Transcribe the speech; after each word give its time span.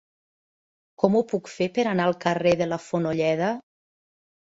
Com 1.03 1.19
ho 1.19 1.21
puc 1.35 1.53
fer 1.57 1.69
per 1.77 1.87
anar 1.93 2.09
al 2.09 2.19
carrer 2.27 2.57
de 2.65 2.71
la 2.73 2.83
Fonolleda? 2.89 3.55